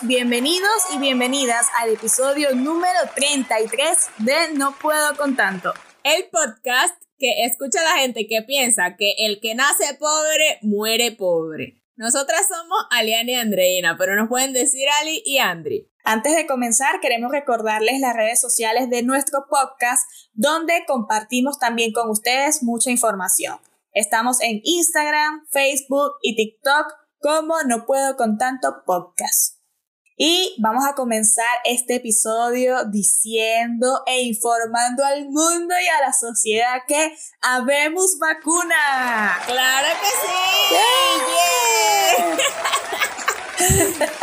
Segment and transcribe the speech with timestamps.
[0.00, 5.74] Bienvenidos y bienvenidas al episodio número 33 de No Puedo con Tanto.
[6.02, 11.12] El podcast que escucha a la gente que piensa que el que nace pobre muere
[11.12, 11.82] pobre.
[11.94, 15.90] Nosotras somos Aliana y Andreina, pero nos pueden decir Ali y Andri.
[16.04, 22.08] Antes de comenzar, queremos recordarles las redes sociales de nuestro podcast, donde compartimos también con
[22.08, 23.58] ustedes mucha información.
[23.92, 29.61] Estamos en Instagram, Facebook y TikTok como No Puedo con Tanto Podcast.
[30.16, 36.82] Y vamos a comenzar este episodio diciendo e informando al mundo y a la sociedad
[36.86, 39.38] que habemos vacuna.
[39.46, 40.32] ¡Claro que sí!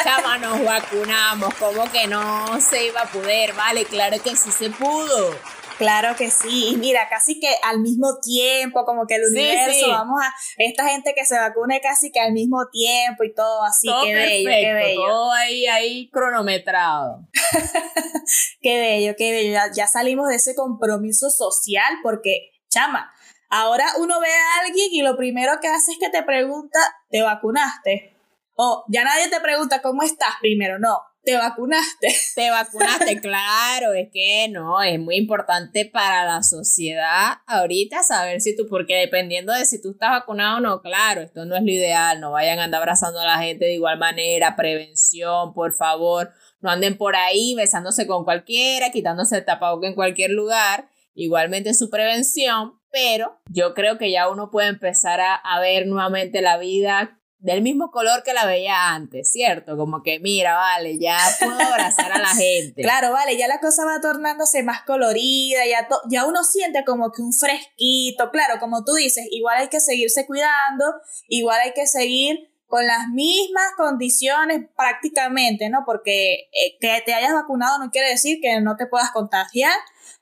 [0.04, 4.70] Chama, nos vacunamos, como que no se iba a poder, vale, claro que sí se
[4.70, 5.36] pudo.
[5.80, 10.22] Claro que sí, y mira, casi que al mismo tiempo, como que el universo, vamos
[10.22, 14.14] a, esta gente que se vacune casi que al mismo tiempo y todo así, qué
[14.14, 15.06] bello, qué bello.
[15.08, 17.26] Todo ahí, ahí cronometrado.
[18.62, 23.10] qué bello, qué bello, ya, ya salimos de ese compromiso social porque, chama,
[23.50, 27.22] ahora uno ve a alguien y lo primero que hace es que te pregunta, ¿te
[27.22, 28.18] vacunaste?
[28.56, 31.00] O ya nadie te pregunta cómo estás primero, no,
[31.30, 32.08] te vacunaste.
[32.36, 38.56] Te vacunaste, claro, es que no, es muy importante para la sociedad ahorita saber si
[38.56, 41.70] tú, porque dependiendo de si tú estás vacunado o no, claro, esto no es lo
[41.70, 46.32] ideal, no vayan a andar abrazando a la gente de igual manera, prevención, por favor,
[46.62, 51.90] no anden por ahí besándose con cualquiera, quitándose el tapabocas en cualquier lugar, igualmente su
[51.90, 57.19] prevención, pero yo creo que ya uno puede empezar a, a ver nuevamente la vida
[57.40, 59.78] del mismo color que la veía antes, ¿cierto?
[59.78, 62.82] Como que, mira, vale, ya puedo abrazar a la gente.
[62.82, 67.22] Claro, vale, ya la cosa va tornándose más colorida, ya, ya uno siente como que
[67.22, 70.86] un fresquito, claro, como tú dices, igual hay que seguirse cuidando,
[71.30, 75.84] igual hay que seguir con las mismas condiciones prácticamente, ¿no?
[75.86, 79.74] Porque eh, que te hayas vacunado no quiere decir que no te puedas contagiar,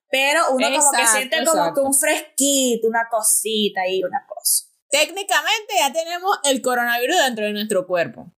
[0.10, 4.67] pero uno como que siente como que un fresquito, una cosita y una cosa.
[4.90, 8.32] Técnicamente ya tenemos el coronavirus dentro de nuestro cuerpo.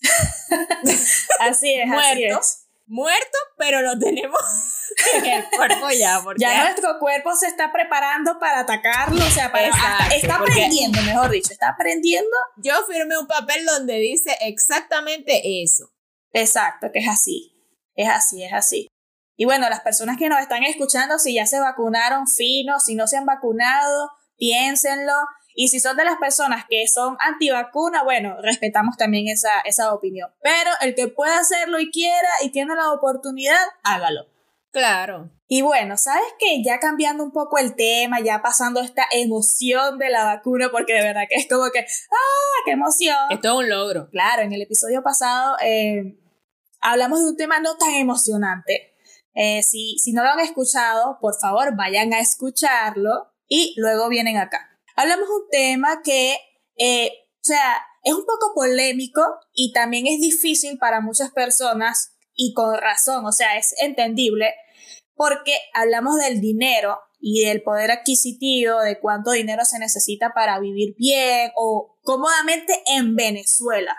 [1.40, 2.40] así es, muerto,
[2.86, 4.38] Muerto, pero lo tenemos
[5.14, 6.22] en el cuerpo ya.
[6.36, 9.68] ya nuestro cuerpo se está preparando para atacarlo, o sea, para,
[10.14, 12.36] está aprendiendo, mejor dicho, está aprendiendo.
[12.58, 15.90] Yo firmé un papel donde dice exactamente eso.
[16.32, 17.54] Exacto, que es así,
[17.94, 18.88] es así, es así.
[19.36, 23.06] Y bueno, las personas que nos están escuchando, si ya se vacunaron, fino, si no
[23.06, 25.14] se han vacunado, piénsenlo
[25.54, 30.30] y si son de las personas que son antivacuna, bueno, respetamos también esa, esa opinión.
[30.42, 34.26] Pero el que pueda hacerlo y quiera y tiene la oportunidad, hágalo.
[34.72, 35.30] Claro.
[35.46, 36.60] Y bueno, ¿sabes qué?
[36.64, 41.02] Ya cambiando un poco el tema, ya pasando esta emoción de la vacuna, porque de
[41.02, 43.16] verdad que es como que, ¡ah, qué emoción!
[43.30, 44.10] Es todo un logro.
[44.10, 46.18] Claro, en el episodio pasado eh,
[46.80, 48.96] hablamos de un tema no tan emocionante.
[49.34, 54.38] Eh, si, si no lo han escuchado, por favor, vayan a escucharlo y luego vienen
[54.38, 56.36] acá hablamos un tema que,
[56.76, 59.22] eh, o sea, es un poco polémico
[59.54, 64.54] y también es difícil para muchas personas y con razón, o sea, es entendible
[65.14, 70.94] porque hablamos del dinero y del poder adquisitivo, de cuánto dinero se necesita para vivir
[70.98, 73.96] bien o cómodamente en Venezuela.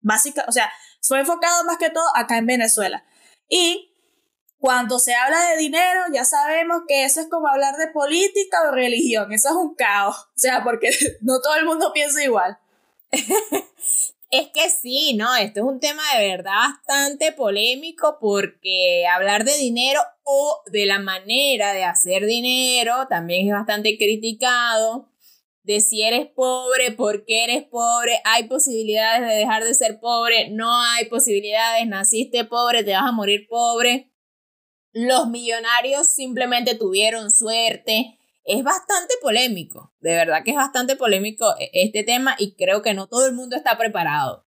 [0.00, 3.04] Básica, o sea, fue enfocado más que todo acá en Venezuela.
[3.48, 3.87] Y
[4.58, 8.72] cuando se habla de dinero, ya sabemos que eso es como hablar de política o
[8.72, 9.32] religión.
[9.32, 10.16] Eso es un caos.
[10.16, 12.58] O sea, porque no todo el mundo piensa igual.
[14.30, 15.34] es que sí, ¿no?
[15.36, 16.52] Esto es un tema de verdad
[16.86, 23.52] bastante polémico porque hablar de dinero o de la manera de hacer dinero también es
[23.52, 25.08] bastante criticado.
[25.62, 30.48] De si eres pobre, por qué eres pobre, hay posibilidades de dejar de ser pobre,
[30.48, 34.07] no hay posibilidades, naciste pobre, te vas a morir pobre
[34.92, 38.18] los millonarios simplemente tuvieron suerte.
[38.44, 42.94] Es bastante polémico, de verdad que es bastante polémico e, este tema y creo que
[42.94, 44.46] no todo el mundo está preparado.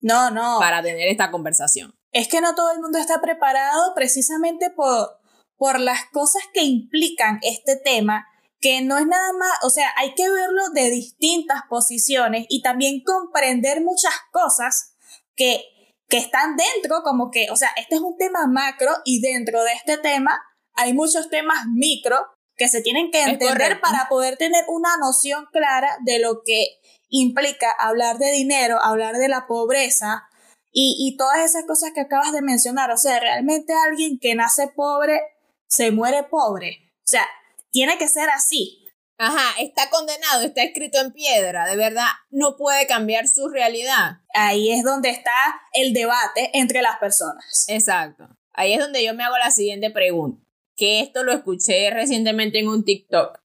[0.00, 0.58] No, no.
[0.60, 1.94] Para tener esta conversación.
[2.12, 5.18] Es que no todo el mundo está preparado precisamente por,
[5.56, 8.26] por las cosas que implican este tema,
[8.60, 13.02] que no es nada más, o sea, hay que verlo de distintas posiciones y también
[13.02, 14.94] comprender muchas cosas
[15.34, 15.64] que
[16.12, 19.72] que están dentro, como que, o sea, este es un tema macro y dentro de
[19.72, 20.38] este tema
[20.74, 22.18] hay muchos temas micro
[22.54, 26.66] que se tienen que entender para poder tener una noción clara de lo que
[27.08, 30.24] implica hablar de dinero, hablar de la pobreza
[30.70, 32.90] y, y todas esas cosas que acabas de mencionar.
[32.90, 35.18] O sea, realmente alguien que nace pobre
[35.66, 36.92] se muere pobre.
[36.98, 37.26] O sea,
[37.70, 38.81] tiene que ser así.
[39.24, 44.18] Ajá, está condenado, está escrito en piedra, de verdad no puede cambiar su realidad.
[44.34, 45.30] Ahí es donde está
[45.72, 47.66] el debate entre las personas.
[47.68, 48.26] Exacto.
[48.52, 52.66] Ahí es donde yo me hago la siguiente pregunta, que esto lo escuché recientemente en
[52.66, 53.38] un TikTok.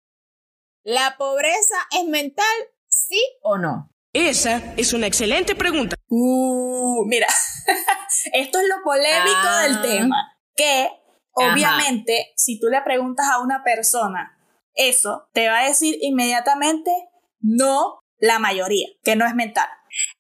[0.83, 2.45] ¿La pobreza es mental,
[2.87, 3.91] sí o no?
[4.13, 5.95] Esa es una excelente pregunta.
[6.07, 7.27] Uh, mira,
[8.33, 9.81] esto es lo polémico del Ah.
[9.83, 10.89] tema, que
[11.33, 14.36] obviamente si tú le preguntas a una persona
[14.77, 16.91] eso, te va a decir inmediatamente
[17.39, 19.67] no la mayoría, que no es mental.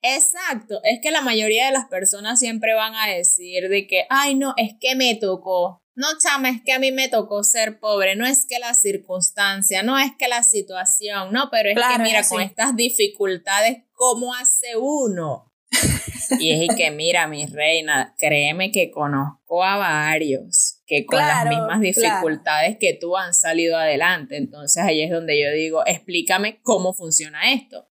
[0.01, 4.35] Exacto, es que la mayoría de las personas siempre van a decir de que, ay
[4.35, 5.83] no, es que me tocó.
[5.95, 9.81] No, chama, es que a mí me tocó ser pobre, no es que la circunstancia,
[9.81, 14.35] no es que la situación, no, pero es Claro, que mira, con estas dificultades, ¿cómo
[14.35, 15.51] hace uno?
[16.39, 21.59] y es que mira, mi reina, créeme que conozco a varios que con Claro, las
[21.59, 24.37] mismas dificultades que tú han salido adelante.
[24.37, 27.89] Entonces ahí es donde yo digo, explícame cómo funciona esto.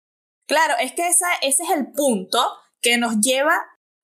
[0.46, 2.40] Claro, es que esa, ese es el punto
[2.80, 3.54] que nos lleva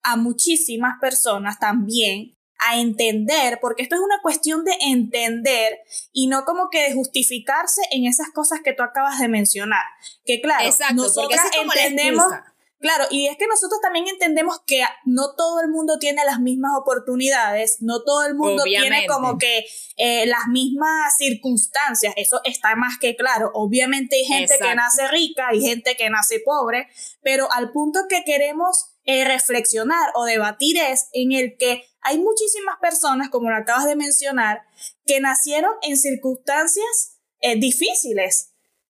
[0.03, 5.81] a muchísimas personas también a entender, porque esto es una cuestión de entender
[6.13, 9.85] y no como que de justificarse en esas cosas que tú acabas de mencionar.
[10.25, 12.27] Que claro, Exacto, nosotras es la entendemos.
[12.85, 16.73] Claro, y es que nosotros también entendemos que no todo el mundo tiene las mismas
[16.79, 19.65] oportunidades, no todo el mundo tiene como que
[19.97, 23.51] eh, las mismas circunstancias, eso está más que claro.
[23.55, 26.87] Obviamente hay gente que nace rica, hay gente que nace pobre,
[27.23, 32.77] pero al punto que queremos eh, reflexionar o debatir es en el que hay muchísimas
[32.83, 34.61] personas, como lo acabas de mencionar,
[35.07, 38.54] que nacieron en circunstancias eh, difíciles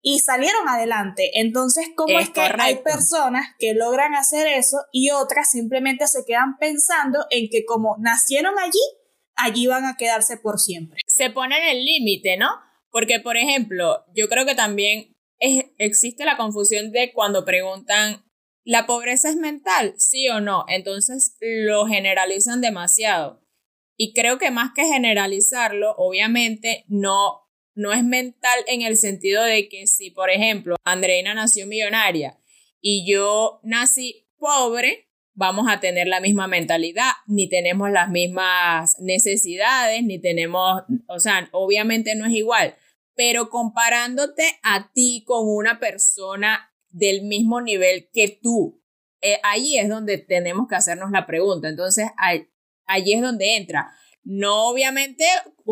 [0.10, 1.32] y salieron adelante.
[1.42, 6.24] Entonces, ¿cómo es, Es que hay personas que logran hacer eso y otras simplemente se
[6.26, 8.80] quedan pensando en que como nacieron allí,
[9.36, 11.02] allí van a quedarse por siempre?
[11.08, 12.48] se ponen el límite, ¿no?
[12.90, 18.24] Porque, por ejemplo, yo creo que también es- existe la confusión de cuando preguntan,
[18.64, 19.94] ¿la pobreza es mental?
[19.98, 20.64] ¿Sí o no?
[20.70, 23.42] Entonces lo generalizan demasiado.
[23.98, 27.42] Y creo que más que generalizarlo, obviamente no,
[27.78, 32.40] no es mental en el sentido de que si, por ejemplo, Andreina nació millonaria
[32.82, 40.04] y yo nací pobre, vamos a tener la misma mentalidad, ni tenemos las mismas necesidades,
[40.04, 42.76] ni tenemos, o sea, obviamente no es igual,
[43.16, 48.82] pero comparándote a ti con una persona del mismo nivel que tú,
[49.22, 51.70] eh, ahí es donde tenemos que hacernos la pregunta.
[51.70, 52.48] Entonces, ahí,
[52.86, 53.92] allí es donde entra.
[54.30, 55.26] No obviamente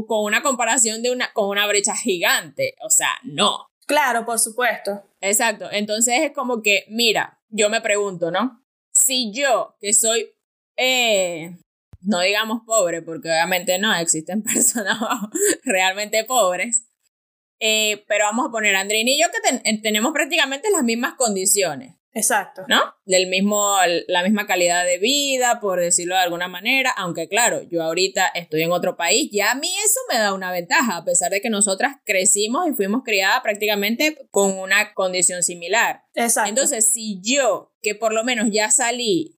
[0.07, 3.68] con una comparación de una, con una brecha gigante, o sea, no.
[3.86, 5.04] Claro, por supuesto.
[5.19, 5.68] Exacto.
[5.72, 8.63] Entonces es como que, mira, yo me pregunto, ¿no?
[8.94, 10.31] Si yo, que soy,
[10.78, 11.57] eh,
[12.02, 14.98] no digamos pobre, porque obviamente no, existen personas
[15.66, 16.88] realmente pobres,
[17.60, 20.84] eh, pero vamos a poner a Andrina y yo que ten- eh, tenemos prácticamente las
[20.84, 22.64] mismas condiciones, Exacto.
[22.70, 22.82] ¿no?
[23.06, 23.76] Del mismo,
[24.08, 28.64] la misma calidad de vida, por decirlo de alguna manera, aunque claro, yo ahorita estoy
[28.64, 31.50] en otro país, ya a mí eso me da una ventaja, a pesar de que
[31.50, 36.04] nosotras crecimos y fuimos criadas prácticamente con una condición similar.
[36.13, 36.50] Exacto.
[36.50, 39.38] Entonces, si yo, que por lo menos ya salí,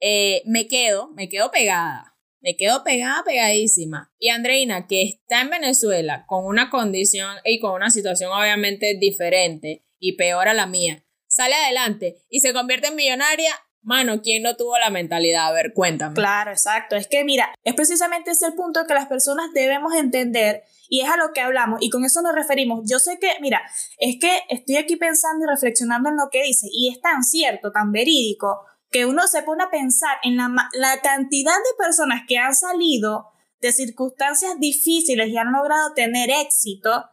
[0.00, 4.10] eh, me quedo, me quedo pegada, me quedo pegada, pegadísima.
[4.18, 9.84] Y Andreina, que está en Venezuela con una condición y con una situación obviamente diferente
[9.98, 11.05] y peor a la mía,
[11.36, 13.52] sale adelante y se convierte en millonaria,
[13.82, 15.48] mano, ¿quién no tuvo la mentalidad?
[15.48, 16.14] A ver, cuéntame.
[16.14, 16.96] Claro, exacto.
[16.96, 21.10] Es que mira, es precisamente ese el punto que las personas debemos entender y es
[21.10, 22.88] a lo que hablamos y con eso nos referimos.
[22.90, 23.60] Yo sé que, mira,
[23.98, 27.70] es que estoy aquí pensando y reflexionando en lo que dice y es tan cierto,
[27.70, 32.38] tan verídico, que uno se pone a pensar en la, la cantidad de personas que
[32.38, 33.26] han salido
[33.60, 37.04] de circunstancias difíciles y han logrado tener éxito.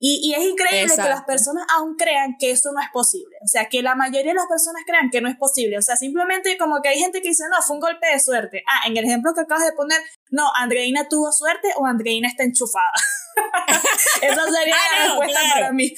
[0.00, 3.36] Y, y es increíble que las personas aún crean que eso no es posible.
[3.44, 5.76] O sea, que la mayoría de las personas crean que no es posible.
[5.76, 8.62] O sea, simplemente como que hay gente que dice, no, fue un golpe de suerte.
[8.66, 9.98] Ah, en el ejemplo que acabas de poner,
[10.30, 12.92] no, Andreina tuvo suerte o Andreina está enchufada.
[14.22, 15.60] Esa sería Ah, la no, respuesta claro.
[15.60, 15.92] para mí.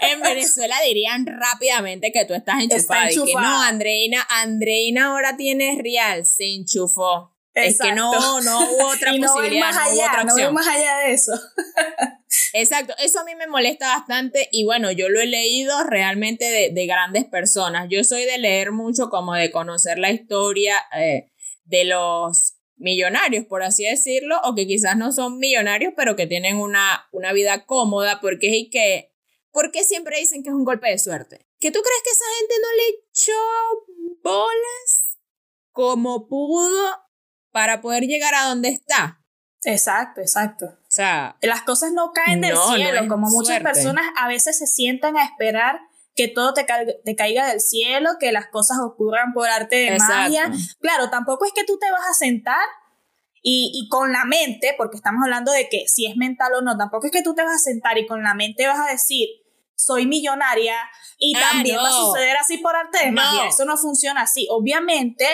[0.00, 3.10] En Venezuela dirían rápidamente que tú estás enchufada.
[3.10, 3.48] Y que enchufada.
[3.48, 7.31] no, Andreina, Andreina ahora tiene real, se enchufó.
[7.54, 10.32] Es que no, no hubo otra y no posibilidad, más no hubo allá, otra no
[10.32, 10.54] opción.
[10.54, 11.32] más allá de eso.
[12.54, 16.70] Exacto, eso a mí me molesta bastante y bueno, yo lo he leído realmente de,
[16.70, 17.88] de grandes personas.
[17.90, 21.30] Yo soy de leer mucho como de conocer la historia eh,
[21.64, 26.56] de los millonarios, por así decirlo, o que quizás no son millonarios, pero que tienen
[26.56, 29.12] una, una vida cómoda, porque es que,
[29.50, 31.46] ¿por qué siempre dicen que es un golpe de suerte?
[31.60, 35.18] ¿Que tú crees que esa gente no le echó bolas
[35.70, 37.02] como pudo
[37.52, 39.18] para poder llegar a donde está?
[39.64, 40.76] Exacto, exacto.
[40.88, 43.64] sea, las cosas no caen del no, cielo, como muchas suerte.
[43.64, 45.78] personas a veces se sientan a esperar
[46.16, 49.88] que todo te, ca- te caiga del cielo, que las cosas ocurran por arte de
[49.94, 50.14] Exacto.
[50.14, 50.50] magia.
[50.80, 52.60] Claro, tampoco es que tú te vas a sentar
[53.40, 56.76] y, y con la mente, porque estamos hablando de que si es mental o no,
[56.76, 59.28] tampoco es que tú te vas a sentar y con la mente vas a decir,
[59.76, 60.76] soy millonaria
[61.18, 63.22] y Ah, también va a suceder así por arte de No.
[63.22, 63.48] magia.
[63.48, 64.46] Eso no funciona así.
[64.50, 65.24] Obviamente,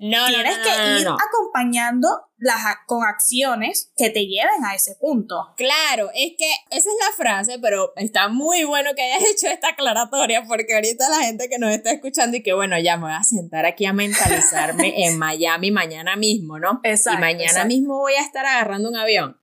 [0.00, 1.16] no, tienes no, que no, no, ir no.
[1.16, 5.52] acompañando las, a- con acciones que te lleven a ese punto.
[5.56, 9.68] Claro, es que esa es la frase, pero está muy bueno que hayas hecho esta
[9.68, 13.12] aclaratoria porque ahorita la gente que nos está escuchando y que bueno, ya me voy
[13.12, 16.80] a sentar aquí a mentalizarme en Miami mañana mismo, ¿no?
[16.82, 17.68] Exacto, y mañana exacto.
[17.68, 19.40] mismo voy a estar agarrando un avión.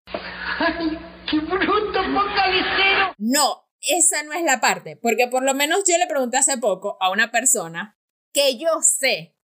[1.30, 3.14] ¡Qué bruto focalicero!
[3.18, 6.98] No, esa no es la parte, porque por lo menos yo le pregunté hace poco
[7.00, 7.98] a una persona
[8.34, 9.37] que yo sé,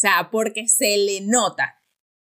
[0.00, 1.76] sea, porque se le nota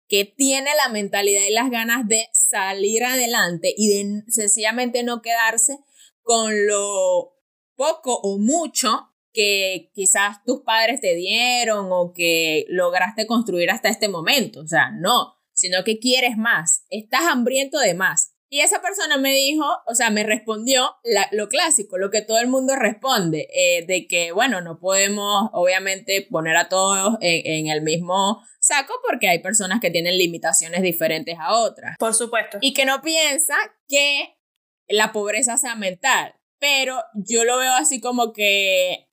[0.08, 5.78] que tiene la mentalidad y las ganas de salir adelante y de sencillamente no quedarse
[6.22, 7.34] con lo
[7.76, 14.08] poco o mucho que quizás tus padres te dieron o que lograste construir hasta este
[14.08, 14.60] momento.
[14.60, 18.27] O sea, no, sino que quieres más, estás hambriento de más.
[18.50, 22.38] Y esa persona me dijo, o sea, me respondió la- lo clásico, lo que todo
[22.38, 27.66] el mundo responde, eh, de que, bueno, no podemos obviamente poner a todos en, en
[27.68, 32.58] el mismo saco porque hay personas que tienen limitaciones diferentes a otras Por supuesto.
[32.60, 33.54] y que no piensa
[33.86, 34.36] que
[34.88, 36.34] la pobreza sea mental.
[36.58, 39.08] Pero yo lo veo así como que,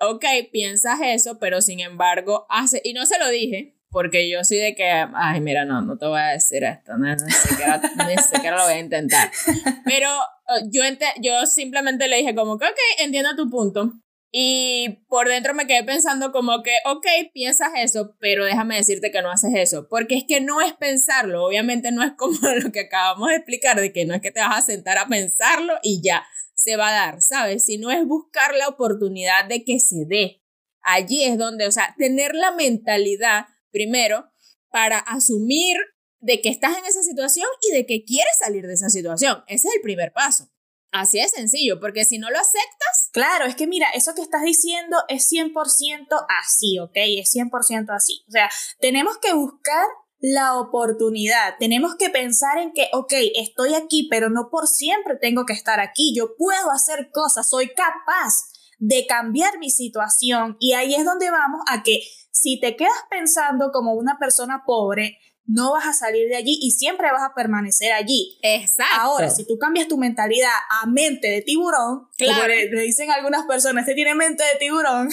[0.00, 4.56] ok, piensas eso, pero sin embargo, hace, y no se lo dije, porque yo soy
[4.56, 8.16] de que, ay, mira, no, no te voy a decir esto, no, sé qué ni
[8.16, 9.30] siquiera lo voy a intentar.
[9.84, 13.92] Pero eh, yo, ente- yo simplemente le dije como que, ok, entiendo tu punto.
[14.34, 19.20] Y por dentro me quedé pensando como que, ok, piensas eso, pero déjame decirte que
[19.20, 19.88] no haces eso.
[19.90, 23.78] Porque es que no es pensarlo, obviamente no es como lo que acabamos de explicar,
[23.78, 26.88] de que no es que te vas a sentar a pensarlo y ya se va
[26.88, 27.66] a dar, ¿sabes?
[27.66, 30.42] Sino es buscar la oportunidad de que se dé.
[30.80, 34.30] Allí es donde, o sea, tener la mentalidad, primero,
[34.70, 35.76] para asumir
[36.20, 39.42] de que estás en esa situación y de que quieres salir de esa situación.
[39.48, 40.48] Ese es el primer paso.
[40.92, 44.42] Así de sencillo, porque si no lo aceptas, Claro, es que mira, eso que estás
[44.42, 46.06] diciendo es 100%
[46.40, 46.92] así, ¿ok?
[46.94, 48.24] Es 100% así.
[48.26, 48.48] O sea,
[48.80, 49.86] tenemos que buscar
[50.18, 55.44] la oportunidad, tenemos que pensar en que, ok, estoy aquí, pero no por siempre tengo
[55.44, 58.51] que estar aquí, yo puedo hacer cosas, soy capaz
[58.84, 62.00] de cambiar mi situación y ahí es donde vamos a que
[62.32, 66.72] si te quedas pensando como una persona pobre, no vas a salir de allí y
[66.72, 68.38] siempre vas a permanecer allí.
[68.42, 68.92] exacto.
[69.00, 70.50] Ahora, si tú cambias tu mentalidad
[70.82, 72.34] a mente de tiburón, Claro.
[72.34, 75.10] como le, le dicen algunas personas, este tiene mente de tiburón,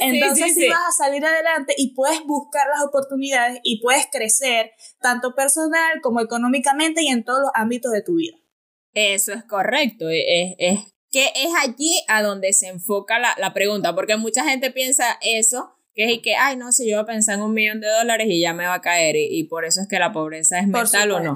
[0.00, 0.68] entonces sí, sí, sí.
[0.68, 6.20] vas a salir adelante y puedes buscar las oportunidades y puedes crecer tanto personal como
[6.20, 8.36] económicamente y en todos los ámbitos de tu vida.
[8.92, 10.08] Eso es correcto.
[10.08, 10.80] Es, es
[11.16, 15.72] que es allí a donde se enfoca la, la pregunta, porque mucha gente piensa eso,
[15.94, 17.88] que es y que, ay, no, si yo voy a pensar en un millón de
[17.88, 20.58] dólares y ya me va a caer, y, y por eso es que la pobreza
[20.58, 21.34] es mental o no.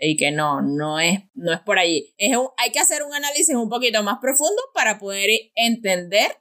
[0.00, 2.12] Y que no, no es, no es por allí.
[2.18, 6.38] Es un- hay que hacer un análisis un poquito más profundo para poder entender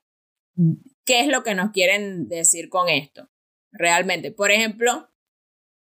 [1.06, 3.30] qué es lo que nos quieren decir con esto.
[3.72, 4.32] Realmente.
[4.32, 5.12] Por ejemplo,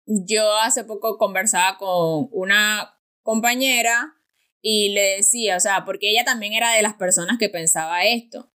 [0.06, 4.19] yo hace poco conversaba con una compañera
[4.62, 8.52] y le decía, o sea, porque ella también era de las personas que pensaba esto.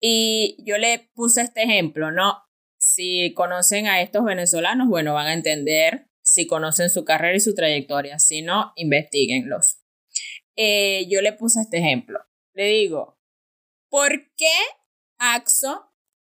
[0.00, 2.34] Y yo le puse este ejemplo, ¿no?
[2.78, 7.54] Si conocen a estos venezolanos, bueno, van a entender si conocen su carrera y su
[7.54, 8.18] trayectoria.
[8.18, 9.80] Si no, investiguenlos.
[10.56, 12.20] Eh, yo le puse este ejemplo.
[12.54, 13.18] Le digo,
[13.90, 14.52] ¿por qué
[15.18, 15.92] Axo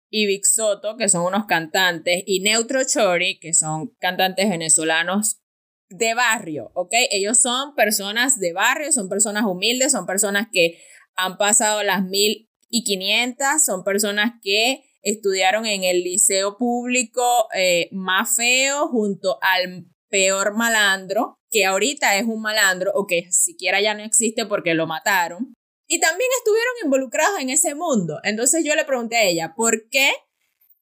[0.09, 5.41] y Big Soto, que son unos cantantes, y Neutro Chori, que son cantantes venezolanos
[5.89, 6.93] de barrio, ¿ok?
[7.11, 10.79] Ellos son personas de barrio, son personas humildes, son personas que
[11.15, 17.89] han pasado las mil y quinientas, son personas que estudiaron en el liceo público eh,
[17.93, 23.95] más feo junto al peor malandro, que ahorita es un malandro o que siquiera ya
[23.95, 25.55] no existe porque lo mataron.
[25.89, 28.19] Y también estuvieron involucrados en ese mundo.
[28.25, 30.11] Entonces yo le pregunté a ella, ¿por qué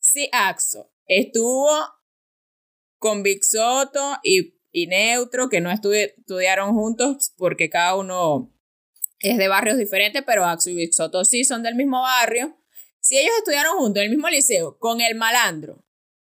[0.00, 1.68] si Axo estuvo
[2.98, 8.50] con Big Soto y, y Neutro, que no estu- estudiaron juntos porque cada uno
[9.20, 10.90] es de barrios diferentes, pero Axo y Big
[11.24, 12.58] sí son del mismo barrio.
[12.98, 15.84] Si ellos estudiaron juntos en el mismo liceo con el malandro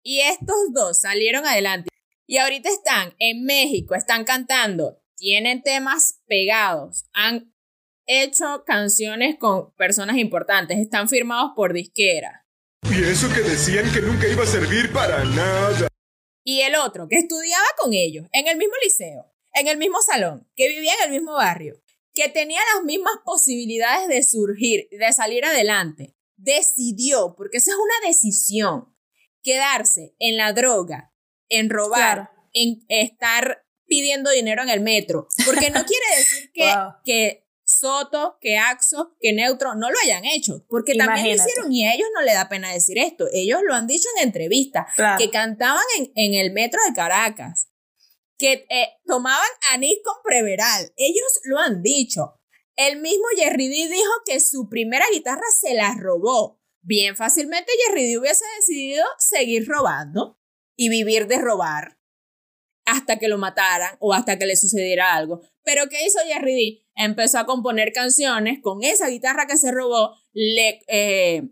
[0.02, 1.90] y estos dos salieron adelante
[2.26, 7.52] y ahorita están en México, están cantando, tienen temas pegados, han
[8.06, 12.46] hecho canciones con personas importantes, están firmados por disquera.
[12.90, 15.89] Y eso que decían que nunca iba a servir para nada.
[16.44, 20.48] Y el otro, que estudiaba con ellos en el mismo liceo, en el mismo salón,
[20.56, 21.80] que vivía en el mismo barrio,
[22.14, 28.08] que tenía las mismas posibilidades de surgir, de salir adelante, decidió, porque esa es una
[28.08, 28.94] decisión,
[29.42, 31.12] quedarse en la droga,
[31.48, 36.72] en robar, en estar pidiendo dinero en el metro, porque no quiere decir que,
[37.04, 41.86] que Soto, que Axo, que Neutro no lo hayan hecho, porque también lo hicieron y
[41.86, 44.86] a ellos no le da pena decir esto, ellos lo han dicho en entrevistas,
[45.18, 47.68] que cantaban en, en, el metro de Caracas,
[48.36, 52.40] que eh, tomaban anís con Preveral, ellos lo han dicho.
[52.76, 56.60] El mismo Jerry D dijo que su primera guitarra se la robó.
[56.82, 60.40] Bien fácilmente Jerry D hubiese decidido seguir robando
[60.76, 61.98] y vivir de robar
[62.86, 65.42] hasta que lo mataran o hasta que le sucediera algo.
[65.62, 66.89] Pero ¿qué hizo Jerry D?
[67.02, 71.48] Empezó a componer canciones con esa guitarra que se robó, le, eh,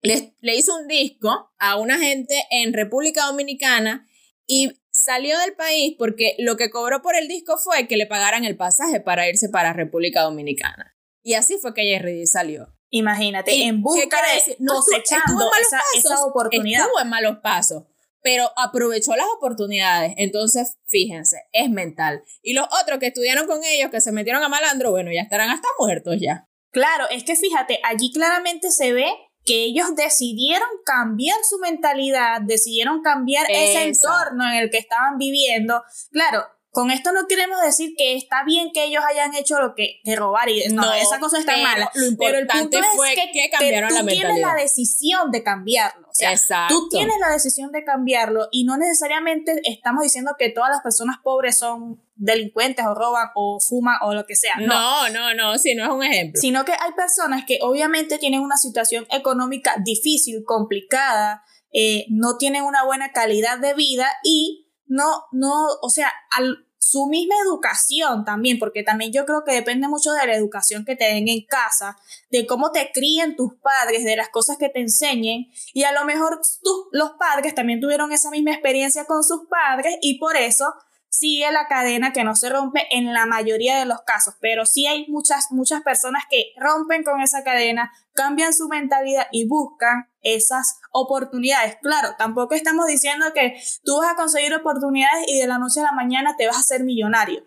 [0.00, 4.06] le, hizo un disco a una gente en República Dominicana
[4.46, 8.44] y salió del país porque lo que cobró por el disco fue que le pagaran
[8.44, 10.96] el pasaje para irse para República Dominicana.
[11.24, 12.72] Y así fue que Jerry salió.
[12.90, 16.82] Imagínate, en busca de cosechando esa, esa oportunidad.
[16.82, 17.82] Estuvo en malos pasos
[18.26, 20.14] pero aprovechó las oportunidades.
[20.16, 22.24] Entonces, fíjense, es mental.
[22.42, 25.48] Y los otros que estudiaron con ellos, que se metieron a malandro, bueno, ya estarán
[25.48, 26.48] hasta muertos ya.
[26.72, 29.06] Claro, es que fíjate, allí claramente se ve
[29.44, 35.84] que ellos decidieron cambiar su mentalidad, decidieron cambiar ese entorno en el que estaban viviendo.
[36.10, 36.42] Claro,
[36.76, 40.50] con esto no queremos decir que está bien que ellos hayan hecho lo que robar
[40.50, 41.90] y no, esa cosa está mala.
[42.18, 46.06] pero el punto fue es que, cambiaron tú tienes la decisión de cambiarlo.
[46.06, 50.68] O sea, tú tienes la decisión de cambiarlo y no necesariamente estamos diciendo que todas
[50.68, 54.56] las personas pobres son delincuentes o roban o fuman o lo que sea.
[54.58, 56.38] No, no, no, no si no es un ejemplo.
[56.38, 62.64] Sino que hay personas que obviamente tienen una situación económica difícil, complicada, eh, no tienen
[62.64, 68.58] una buena calidad de vida y no, no, o sea, al, su misma educación también,
[68.58, 71.96] porque también yo creo que depende mucho de la educación que te den en casa,
[72.30, 76.04] de cómo te críen tus padres, de las cosas que te enseñen, y a lo
[76.04, 80.74] mejor tú, los padres también tuvieron esa misma experiencia con sus padres y por eso
[81.08, 84.86] sigue la cadena que no se rompe en la mayoría de los casos, pero sí
[84.86, 90.78] hay muchas, muchas personas que rompen con esa cadena, cambian su mentalidad y buscan esas
[90.92, 91.76] oportunidades.
[91.82, 95.84] Claro, tampoco estamos diciendo que tú vas a conseguir oportunidades y de la noche a
[95.84, 97.44] la mañana te vas a hacer millonario,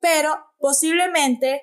[0.00, 1.62] pero posiblemente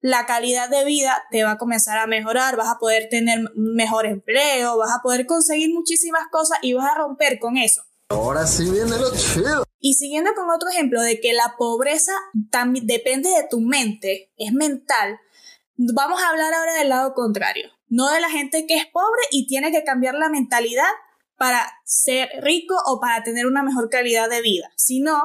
[0.00, 4.06] la calidad de vida te va a comenzar a mejorar, vas a poder tener mejor
[4.06, 7.82] empleo, vas a poder conseguir muchísimas cosas y vas a romper con eso.
[8.10, 9.62] Ahora sí viene lo chido.
[9.78, 12.12] Y siguiendo con otro ejemplo de que la pobreza
[12.50, 15.20] también depende de tu mente, es mental,
[15.76, 19.46] vamos a hablar ahora del lado contrario, no de la gente que es pobre y
[19.46, 20.90] tiene que cambiar la mentalidad
[21.36, 25.22] para ser rico o para tener una mejor calidad de vida, sino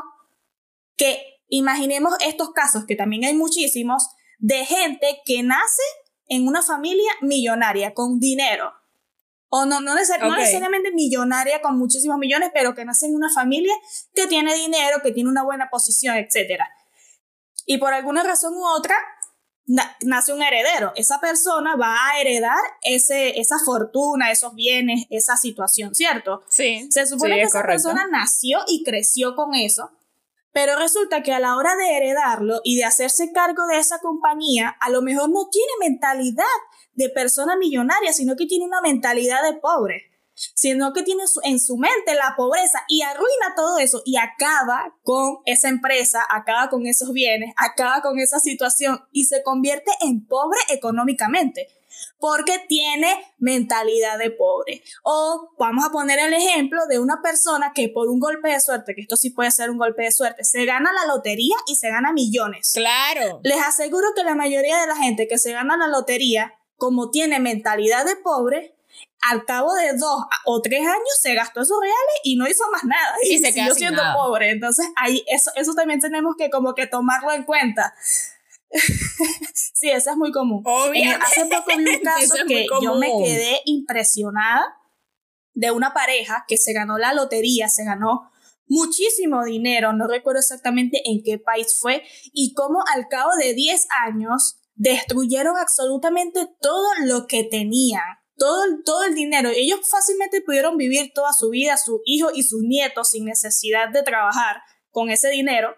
[0.96, 5.82] que imaginemos estos casos, que también hay muchísimos, de gente que nace
[6.28, 8.74] en una familia millonaria, con dinero,
[9.50, 13.74] o no, no, necesariamente millonaria con muchísimos millones, pero que nace en una familia
[14.14, 16.62] que tiene dinero, que tiene una buena posición, etc.
[17.66, 18.96] Y por alguna razón u otra,
[20.02, 20.92] nace un heredero.
[20.96, 26.44] Esa persona va a heredar ese, esa fortuna, esos bienes, esa situación, ¿cierto?
[26.50, 26.88] Sí.
[26.92, 29.92] Se supone que esa persona nació y creció con eso,
[30.52, 34.76] pero resulta que a la hora de heredarlo y de hacerse cargo de esa compañía,
[34.80, 36.46] a lo mejor no tiene mentalidad
[36.96, 41.78] de persona millonaria, sino que tiene una mentalidad de pobre, sino que tiene en su
[41.78, 47.12] mente la pobreza y arruina todo eso y acaba con esa empresa, acaba con esos
[47.12, 51.68] bienes, acaba con esa situación y se convierte en pobre económicamente
[52.20, 54.84] porque tiene mentalidad de pobre.
[55.04, 58.96] O vamos a poner el ejemplo de una persona que por un golpe de suerte,
[58.96, 61.90] que esto sí puede ser un golpe de suerte, se gana la lotería y se
[61.90, 62.72] gana millones.
[62.74, 63.40] Claro.
[63.44, 67.40] Les aseguro que la mayoría de la gente que se gana la lotería como tiene
[67.40, 68.76] mentalidad de pobre,
[69.22, 72.84] al cabo de dos o tres años se gastó esos reales y no hizo más
[72.84, 73.16] nada.
[73.24, 74.52] Y, se siguió siendo pobre.
[74.52, 77.94] Entonces, ahí eso, eso también tenemos que como que tomarlo en cuenta.
[79.54, 80.64] sí, eso es muy común.
[80.66, 84.78] hace poco vi un caso que yo me quedé impresionada
[85.54, 88.32] de una pareja que se ganó la lotería, se ganó
[88.68, 93.88] muchísimo dinero, no recuerdo exactamente en qué país fue, y cómo al cabo de 10
[94.06, 98.04] años destruyeron absolutamente todo lo que tenían,
[98.38, 99.50] todo, todo el dinero.
[99.50, 104.04] Ellos fácilmente pudieron vivir toda su vida, sus hijos y sus nietos sin necesidad de
[104.04, 104.58] trabajar
[104.92, 105.76] con ese dinero.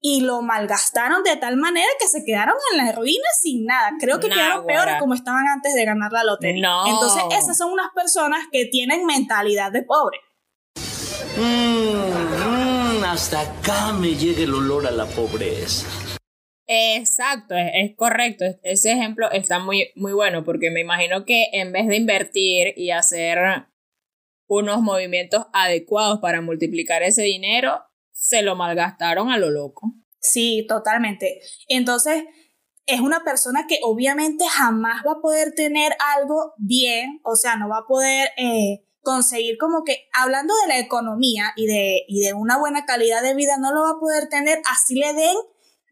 [0.00, 3.92] Y lo malgastaron de tal manera que se quedaron en las ruinas sin nada.
[3.98, 6.70] Creo que quedaron peores como estaban antes de ganar la lotería.
[6.86, 10.18] Entonces, esas son unas personas que tienen mentalidad de pobre.
[11.36, 15.86] Mmm, hasta acá me llega el olor a la pobreza.
[16.66, 18.44] Exacto, es, correcto.
[18.62, 22.90] Ese ejemplo está muy, muy bueno porque me imagino que en vez de invertir y
[22.90, 23.38] hacer
[24.48, 29.92] unos movimientos adecuados para multiplicar ese dinero, se lo malgastaron a lo loco.
[30.18, 31.40] Sí, totalmente.
[31.68, 32.24] Entonces,
[32.86, 37.68] es una persona que obviamente jamás va a poder tener algo bien, o sea, no
[37.68, 42.34] va a poder eh, conseguir como que, hablando de la economía y de, y de
[42.34, 45.36] una buena calidad de vida, no lo va a poder tener así le den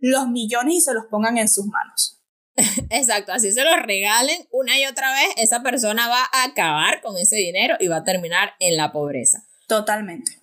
[0.04, 2.20] los millones y se los pongan en sus manos.
[2.90, 7.16] Exacto, así se los regalen una y otra vez, esa persona va a acabar con
[7.16, 9.44] ese dinero y va a terminar en la pobreza.
[9.66, 10.42] Totalmente.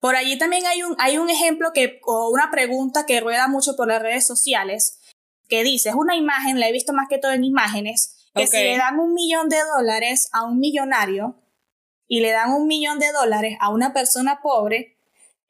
[0.00, 3.74] Por allí también hay un, hay un ejemplo que, o una pregunta que rueda mucho
[3.74, 5.00] por las redes sociales,
[5.48, 8.58] que dice, es una imagen, la he visto más que todo en imágenes, que si
[8.58, 11.42] le dan un millón de dólares a un millonario
[12.06, 14.96] y le dan un millón de dólares a una persona pobre,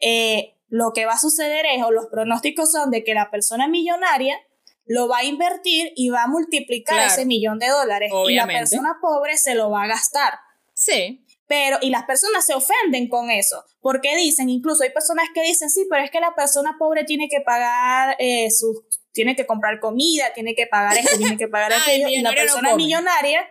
[0.01, 3.69] eh, lo que va a suceder es, o los pronósticos son de que la persona
[3.69, 4.39] millonaria
[4.87, 8.97] lo va a invertir y va a multiplicar ese millón de dólares y la persona
[9.01, 10.35] pobre se lo va a gastar.
[10.73, 11.25] Sí.
[11.47, 15.71] Pero, y las personas se ofenden con eso, porque dicen, incluso hay personas que dicen,
[15.71, 19.81] sí, pero es que la persona pobre tiene que pagar eh, sus, tiene que comprar
[19.81, 23.49] comida, tiene que pagar esto, tiene que pagar aquello, y la persona millonaria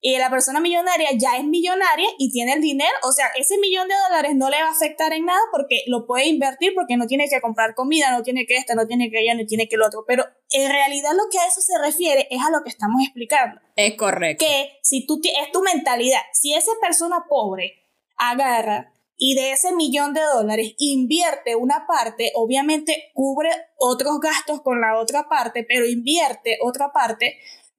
[0.00, 3.88] y la persona millonaria ya es millonaria y tiene el dinero, o sea, ese millón
[3.88, 7.06] de dólares no le va a afectar en nada porque lo puede invertir porque no
[7.06, 9.76] tiene que comprar comida, no tiene que esto, no tiene que allá, no tiene que
[9.76, 12.70] lo otro, pero en realidad lo que a eso se refiere es a lo que
[12.70, 13.60] estamos explicando.
[13.74, 14.44] Es correcto.
[14.44, 17.84] Que si tú es tu mentalidad, si esa persona pobre
[18.16, 24.80] agarra y de ese millón de dólares invierte una parte, obviamente cubre otros gastos con
[24.80, 27.36] la otra parte, pero invierte otra parte,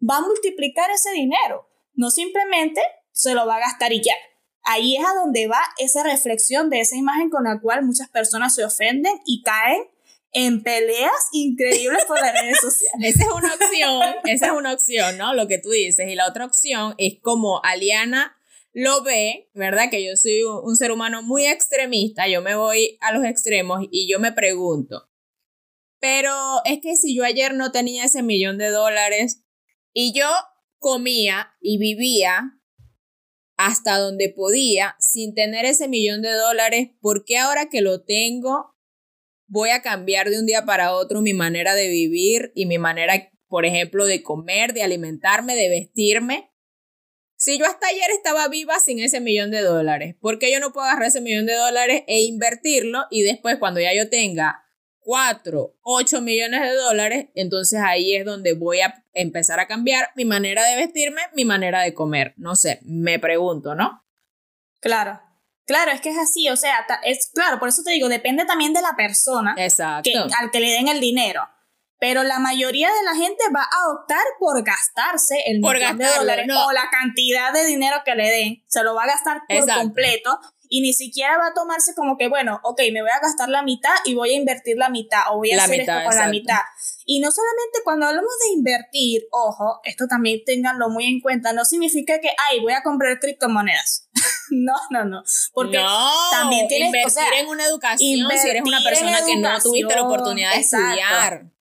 [0.08, 1.69] va a multiplicar ese dinero
[2.00, 2.82] no simplemente
[3.12, 4.14] se lo va a gastar y ya.
[4.64, 8.56] Ahí es a donde va esa reflexión de esa imagen con la cual muchas personas
[8.56, 9.84] se ofenden y caen
[10.32, 13.16] en peleas increíbles por las redes sociales.
[13.16, 15.34] Esa es una opción, esa es una opción, ¿no?
[15.34, 16.08] Lo que tú dices.
[16.08, 18.38] Y la otra opción es como Aliana
[18.72, 19.90] lo ve, ¿verdad?
[19.90, 24.10] Que yo soy un ser humano muy extremista, yo me voy a los extremos y
[24.10, 25.10] yo me pregunto,
[26.00, 29.42] pero es que si yo ayer no tenía ese millón de dólares
[29.92, 30.28] y yo
[30.80, 32.60] comía y vivía
[33.58, 38.74] hasta donde podía sin tener ese millón de dólares, ¿por qué ahora que lo tengo
[39.48, 43.32] voy a cambiar de un día para otro mi manera de vivir y mi manera,
[43.48, 46.52] por ejemplo, de comer, de alimentarme, de vestirme?
[47.36, 50.72] Si yo hasta ayer estaba viva sin ese millón de dólares, ¿por qué yo no
[50.72, 54.64] puedo agarrar ese millón de dólares e invertirlo y después cuando ya yo tenga
[55.02, 60.26] 4, 8 millones de dólares, entonces ahí es donde voy a empezar a cambiar mi
[60.26, 62.34] manera de vestirme, mi manera de comer.
[62.38, 64.04] No sé, me pregunto, ¿no?
[64.80, 65.20] Claro.
[65.66, 68.74] Claro, es que es así, o sea, es claro, por eso te digo, depende también
[68.74, 70.10] de la persona Exacto.
[70.40, 71.48] al que le den el dinero.
[72.00, 76.48] Pero la mayoría de la gente va a optar por gastarse el millón de dólares
[76.50, 80.40] o la cantidad de dinero que le den, se lo va a gastar por completo
[80.70, 83.64] y ni siquiera va a tomarse como que, bueno, ok, me voy a gastar la
[83.64, 86.62] mitad y voy a invertir la mitad o voy a hacer esto con la mitad.
[87.06, 91.66] Y no solamente cuando hablamos de invertir, ojo, esto también tenganlo muy en cuenta, no
[91.66, 94.10] significa que, ay, voy a comprar criptomonedas.
[94.52, 95.24] no, no, no.
[95.54, 95.84] Porque
[96.32, 100.54] también tienes invertir en una educación si eres una persona que no tuviste la oportunidad
[100.54, 101.52] de estudiar.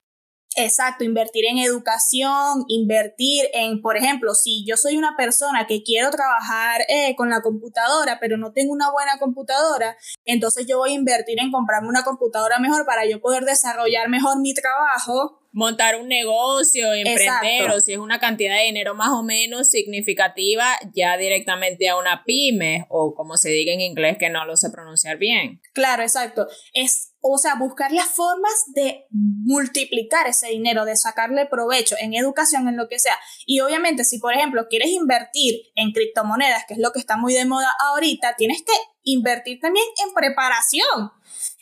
[0.58, 6.10] Exacto, invertir en educación, invertir en, por ejemplo, si yo soy una persona que quiero
[6.10, 10.94] trabajar eh, con la computadora, pero no tengo una buena computadora, entonces yo voy a
[10.94, 15.44] invertir en comprarme una computadora mejor para yo poder desarrollar mejor mi trabajo.
[15.50, 20.66] Montar un negocio, emprender, o si es una cantidad de dinero más o menos significativa,
[20.94, 24.70] ya directamente a una pyme, o como se diga en inglés que no lo sé
[24.70, 25.62] pronunciar bien.
[25.72, 26.48] Claro, exacto.
[26.74, 32.68] Es o sea, buscar las formas de multiplicar ese dinero, de sacarle provecho en educación,
[32.68, 33.16] en lo que sea.
[33.46, 37.34] Y obviamente, si por ejemplo quieres invertir en criptomonedas, que es lo que está muy
[37.34, 41.12] de moda ahorita, tienes que invertir también en preparación,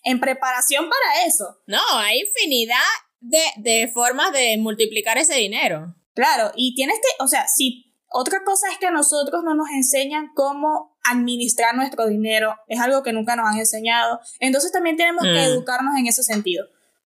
[0.02, 1.58] en preparación para eso.
[1.66, 2.76] No, hay infinidad
[3.20, 5.94] de, de formas de multiplicar ese dinero.
[6.14, 9.68] Claro, y tienes que, o sea, si otra cosa es que a nosotros no nos
[9.70, 14.20] enseñan cómo administrar nuestro dinero, es algo que nunca nos han enseñado.
[14.40, 15.52] Entonces también tenemos que mm.
[15.52, 16.66] educarnos en ese sentido.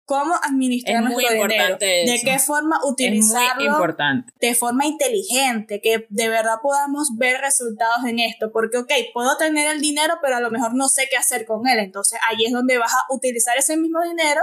[0.05, 3.78] Cómo administrar nuestro dinero, de qué forma utilizarlo
[4.40, 9.70] de forma inteligente, que de verdad podamos ver resultados en esto, porque ok, puedo tener
[9.70, 12.52] el dinero, pero a lo mejor no sé qué hacer con él, entonces ahí es
[12.52, 14.40] donde vas a utilizar ese mismo dinero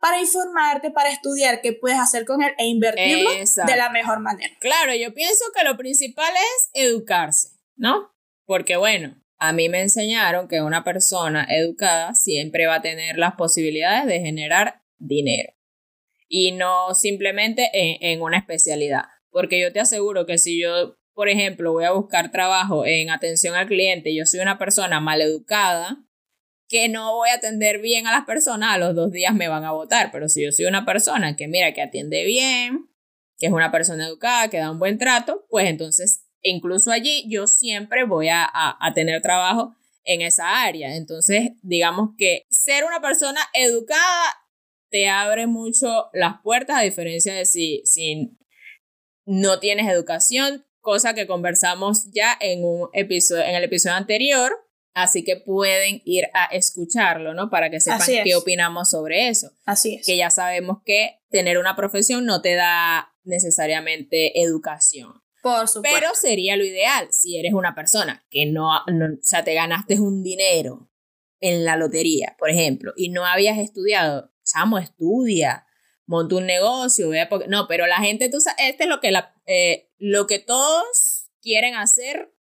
[0.00, 4.52] para informarte, para estudiar qué puedes hacer con él e invertirlo de la mejor manera.
[4.58, 8.10] Claro, yo pienso que lo principal es educarse, ¿no?
[8.46, 13.34] Porque bueno, A mí me enseñaron que una persona educada siempre va a tener las
[13.34, 15.52] posibilidades de generar dinero
[16.28, 19.02] y no simplemente en, en una especialidad.
[19.30, 23.56] Porque yo te aseguro que si yo, por ejemplo, voy a buscar trabajo en atención
[23.56, 25.98] al cliente y yo soy una persona maleducada,
[26.68, 29.64] que no voy a atender bien a las personas, a los dos días me van
[29.64, 30.10] a votar.
[30.12, 32.88] Pero si yo soy una persona que mira, que atiende bien,
[33.38, 37.46] que es una persona educada, que da un buen trato, pues entonces incluso allí yo
[37.46, 39.74] siempre voy a, a, tener trabajo
[40.04, 40.96] en esa área.
[40.96, 44.24] Entonces, digamos que ser una persona educada
[44.90, 48.36] te abre mucho las puertas, a diferencia de si, si
[49.24, 54.52] no tienes educación, cosa que conversamos ya en un episodio, en el episodio anterior,
[54.94, 57.48] Así que pueden ir a escucharlo, ¿no?
[57.48, 59.50] Para que sepan qué opinamos sobre eso.
[59.64, 60.06] Así es.
[60.06, 65.21] Que ya sabemos que tener una profesión no te da necesariamente educación.
[65.42, 65.98] Por supuesto.
[65.98, 69.98] Pero sería lo ideal si eres una persona que no, no, o sea, te ganaste
[69.98, 70.88] un dinero
[71.40, 75.66] en la lotería, por ejemplo, y no habías estudiado, chamo, estudia,
[76.06, 79.10] monta un negocio, vea porque, no, pero la gente, tú sabes, este es lo que,
[79.10, 82.32] la, eh, lo que todos quieren hacer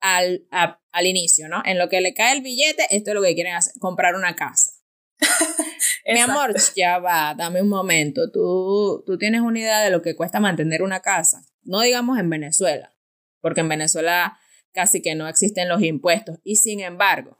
[0.00, 1.62] al, al inicio, ¿no?
[1.64, 4.34] En lo que le cae el billete, esto es lo que quieren hacer, comprar una
[4.34, 4.72] casa.
[6.12, 8.30] Mi amor, ya va, dame un momento.
[8.32, 11.44] Tú, tú tienes una idea de lo que cuesta mantener una casa.
[11.62, 12.94] No digamos en Venezuela,
[13.40, 14.38] porque en Venezuela
[14.72, 16.38] casi que no existen los impuestos.
[16.42, 17.38] Y sin embargo,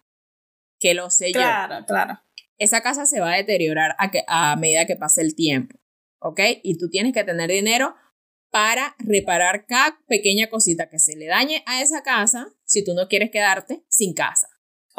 [0.79, 1.41] que lo sé yo.
[1.41, 2.21] Claro, claro.
[2.59, 5.79] Esa casa se va a deteriorar a, que, a medida que pase el tiempo.
[6.19, 6.41] ¿Ok?
[6.63, 7.95] Y tú tienes que tener dinero
[8.51, 13.09] para reparar cada pequeña cosita que se le dañe a esa casa si tú no
[13.09, 14.49] quieres quedarte sin casa.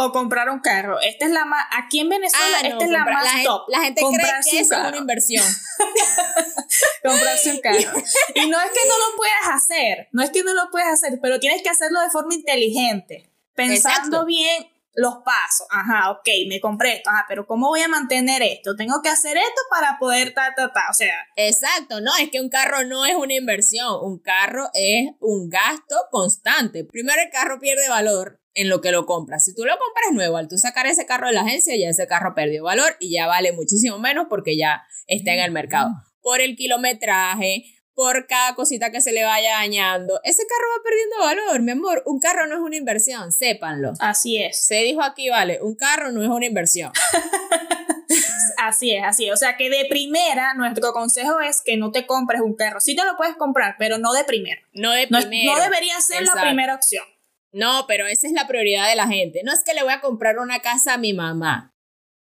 [0.03, 0.99] O comprar un carro.
[0.99, 1.63] Esta es la más.
[1.71, 3.69] Aquí en Venezuela, ah, esta es la más top.
[3.69, 5.45] la gente cree que es una inversión.
[7.03, 7.77] Comprarse un carro.
[8.35, 10.07] y no es que no lo puedas hacer.
[10.11, 13.29] No es que no lo puedas hacer, pero tienes que hacerlo de forma inteligente.
[13.53, 15.67] Pensando bien los pasos.
[15.69, 17.11] Ajá, ok, me compré esto.
[17.11, 18.75] Ajá, pero ¿cómo voy a mantener esto?
[18.75, 20.85] Tengo que hacer esto para poder ta, ta, ta.
[20.89, 21.15] O sea.
[21.35, 23.99] Exacto, no, es que un carro no es una inversión.
[24.01, 26.85] Un carro es un gasto constante.
[26.85, 29.45] Primero, el carro pierde valor en lo que lo compras.
[29.45, 32.07] Si tú lo compras nuevo, al tú sacar ese carro de la agencia, ya ese
[32.07, 35.89] carro perdió valor y ya vale muchísimo menos porque ya está en el mercado.
[36.21, 40.19] Por el kilometraje, por cada cosita que se le vaya dañando.
[40.23, 42.03] Ese carro va perdiendo valor, mi amor.
[42.05, 43.93] Un carro no es una inversión, sépanlo.
[43.99, 44.65] Así es.
[44.65, 46.91] Se dijo aquí, vale, un carro no es una inversión.
[48.57, 49.33] así es, así es.
[49.33, 52.79] O sea que de primera, nuestro consejo es que no te compres un carro.
[52.79, 54.61] Sí te lo puedes comprar, pero no de primera.
[54.73, 55.53] No de primera.
[55.53, 57.03] No, debería ser la primera opción.
[57.51, 59.41] No, pero esa es la prioridad de la gente.
[59.43, 61.75] No es que le voy a comprar una casa a mi mamá.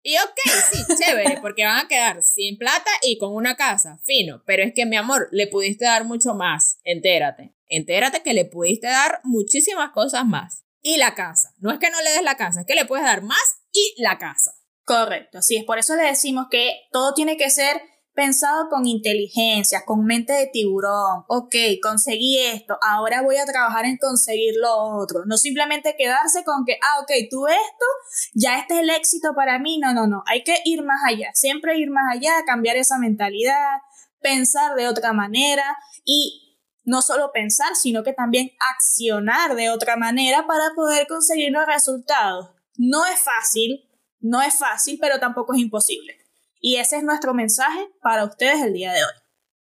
[0.03, 0.39] Y ok,
[0.71, 4.43] sí, chévere, porque van a quedar sin plata y con una casa, fino.
[4.45, 6.79] Pero es que, mi amor, le pudiste dar mucho más.
[6.85, 7.55] Entérate.
[7.69, 10.65] Entérate que le pudiste dar muchísimas cosas más.
[10.83, 11.55] Y la casa.
[11.59, 13.95] No es que no le des la casa, es que le puedes dar más y
[13.97, 14.53] la casa.
[14.85, 17.81] Correcto, sí, es por eso le decimos que todo tiene que ser
[18.15, 21.25] pensado con inteligencia, con mente de tiburón.
[21.29, 25.25] Ok, conseguí esto, ahora voy a trabajar en conseguir lo otro.
[25.27, 27.87] No simplemente quedarse con que, ah, ok, tú esto,
[28.35, 29.79] ya este es el éxito para mí.
[29.79, 33.79] No, no, no, hay que ir más allá, siempre ir más allá, cambiar esa mentalidad,
[34.21, 36.41] pensar de otra manera y
[36.85, 42.51] no solo pensar, sino que también accionar de otra manera para poder conseguir los resultados.
[42.77, 43.89] No es fácil,
[44.21, 46.24] no es fácil, pero tampoco es imposible.
[46.67, 49.13] Y ese es nuestro mensaje para ustedes el día de hoy.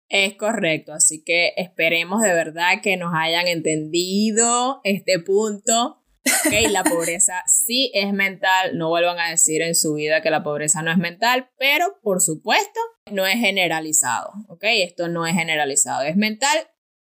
[0.09, 6.03] Es correcto, así que esperemos de verdad que nos hayan entendido este punto.
[6.43, 10.41] Ok, la pobreza sí es mental, no vuelvan a decir en su vida que la
[10.41, 12.79] pobreza no es mental, pero por supuesto
[13.11, 16.67] no es generalizado, ok, esto no es generalizado, es mental,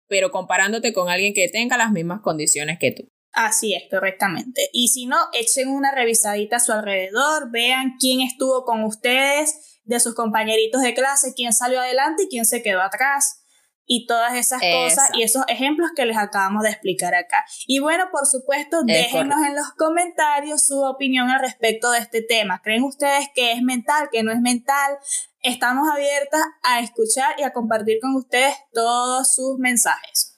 [0.08, 3.04] pero comparándote con alguien que tenga las mismas condiciones que tú.
[3.34, 4.70] Así es, correctamente.
[4.72, 10.00] Y si no, echen una revisadita a su alrededor, vean quién estuvo con ustedes, de
[10.00, 13.42] sus compañeritos de clase, quién salió adelante y quién se quedó atrás
[13.88, 17.46] y todas esas cosas y esos ejemplos que les acabamos de explicar acá.
[17.68, 22.62] Y bueno, por supuesto, déjenos en los comentarios su opinión al respecto de este tema.
[22.64, 24.98] ¿Creen ustedes que es mental, que no es mental?
[25.42, 30.35] Estamos abiertas a escuchar y a compartir con ustedes todos sus mensajes.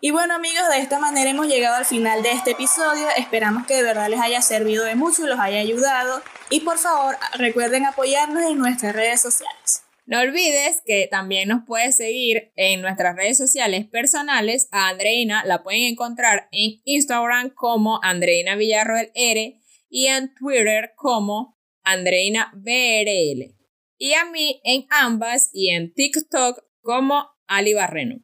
[0.00, 3.08] Y bueno amigos, de esta manera hemos llegado al final de este episodio.
[3.16, 6.22] Esperamos que de verdad les haya servido de mucho y los haya ayudado.
[6.50, 9.82] Y por favor, recuerden apoyarnos en nuestras redes sociales.
[10.06, 14.68] No olvides que también nos puedes seguir en nuestras redes sociales personales.
[14.70, 21.58] A Andreina la pueden encontrar en Instagram como Andreina Villarroel R y en Twitter como
[21.82, 23.54] Andreina BRL.
[23.98, 28.22] Y a mí en ambas y en TikTok como Ali Barreno.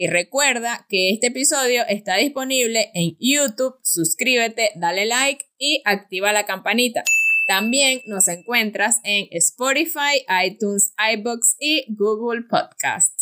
[0.00, 6.46] Y recuerda que este episodio está disponible en YouTube, suscríbete, dale like y activa la
[6.46, 7.02] campanita.
[7.48, 13.12] También nos encuentras en Spotify, iTunes, iBooks y Google Podcast.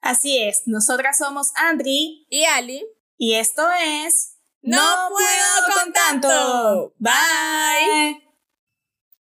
[0.00, 2.82] Así es, nosotras somos Andri y Ali.
[3.18, 4.38] Y esto es...
[4.62, 6.94] No, puedo con tanto.
[6.98, 8.31] Bye.